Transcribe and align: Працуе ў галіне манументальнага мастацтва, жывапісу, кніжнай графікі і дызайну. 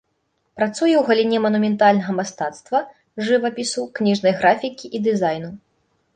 Працуе 0.59 0.71
ў 0.97 1.03
галіне 1.09 1.41
манументальнага 1.45 2.15
мастацтва, 2.21 2.81
жывапісу, 3.29 3.85
кніжнай 4.01 4.33
графікі 4.41 4.93
і 4.99 5.05
дызайну. 5.11 5.49